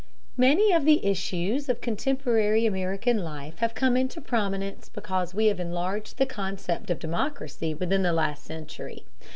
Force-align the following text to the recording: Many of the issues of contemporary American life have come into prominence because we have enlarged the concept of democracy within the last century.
Many 0.35 0.71
of 0.71 0.83
the 0.83 1.05
issues 1.05 1.69
of 1.69 1.79
contemporary 1.79 2.65
American 2.65 3.19
life 3.19 3.59
have 3.59 3.75
come 3.75 3.95
into 3.95 4.19
prominence 4.19 4.89
because 4.89 5.35
we 5.35 5.45
have 5.45 5.59
enlarged 5.59 6.17
the 6.17 6.25
concept 6.25 6.89
of 6.89 6.97
democracy 6.97 7.75
within 7.75 8.01
the 8.01 8.11
last 8.11 8.43
century. 8.43 9.05